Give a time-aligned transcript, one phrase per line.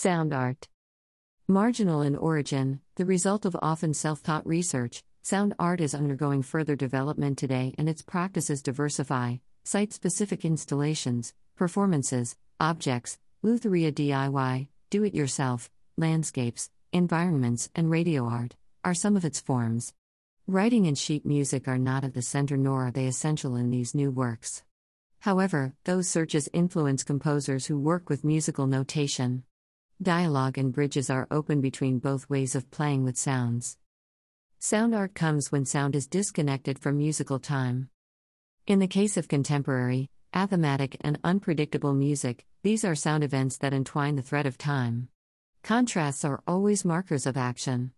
[0.00, 0.68] Sound art.
[1.48, 6.76] Marginal in origin, the result of often self taught research, sound art is undergoing further
[6.76, 15.16] development today and its practices diversify site specific installations, performances, objects, Lutherie DIY, do it
[15.16, 19.94] yourself, landscapes, environments, and radio art are some of its forms.
[20.46, 23.96] Writing and sheet music are not at the center nor are they essential in these
[23.96, 24.62] new works.
[25.18, 29.42] However, those searches influence composers who work with musical notation.
[30.00, 33.78] Dialogue and bridges are open between both ways of playing with sounds.
[34.60, 37.88] Sound art comes when sound is disconnected from musical time.
[38.64, 44.14] In the case of contemporary, athematic, and unpredictable music, these are sound events that entwine
[44.14, 45.08] the thread of time.
[45.64, 47.90] Contrasts are always markers of action.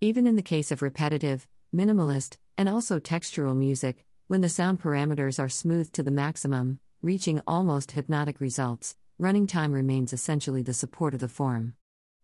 [0.00, 5.40] Even in the case of repetitive, minimalist, and also textural music, when the sound parameters
[5.40, 11.12] are smoothed to the maximum, reaching almost hypnotic results, running time remains essentially the support
[11.12, 11.74] of the form.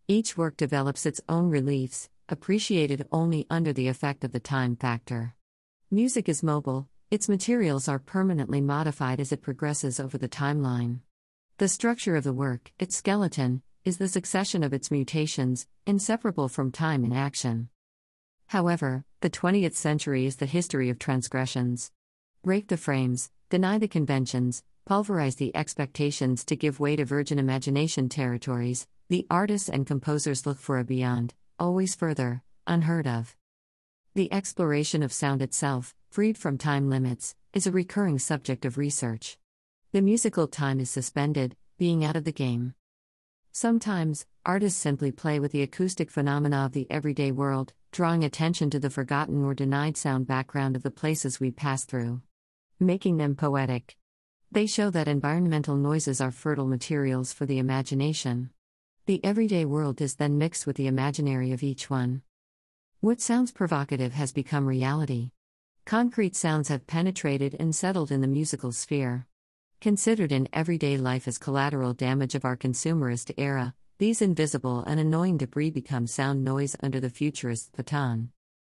[0.07, 5.35] Each work develops its own reliefs, appreciated only under the effect of the time factor.
[5.91, 11.01] Music is mobile, its materials are permanently modified as it progresses over the timeline.
[11.59, 16.71] The structure of the work, its skeleton, is the succession of its mutations, inseparable from
[16.71, 17.69] time and action.
[18.47, 21.91] However, the 20th century is the history of transgressions.
[22.43, 28.07] Break the frames, deny the conventions, pulverize the expectations to give way to virgin imagination
[28.07, 33.35] territories, the artists and composers look for a beyond, always further, unheard of.
[34.15, 39.37] The exploration of sound itself, freed from time limits, is a recurring subject of research.
[39.91, 42.73] The musical time is suspended, being out of the game.
[43.51, 48.79] Sometimes, artists simply play with the acoustic phenomena of the everyday world, drawing attention to
[48.79, 52.21] the forgotten or denied sound background of the places we pass through,
[52.79, 53.97] making them poetic.
[54.49, 58.49] They show that environmental noises are fertile materials for the imagination.
[59.05, 62.21] The everyday world is then mixed with the imaginary of each one.
[63.01, 65.31] What sounds provocative has become reality.
[65.85, 69.27] Concrete sounds have penetrated and settled in the musical sphere.
[69.81, 75.37] Considered in everyday life as collateral damage of our consumerist era, these invisible and annoying
[75.37, 78.31] debris become sound noise under the futurist baton.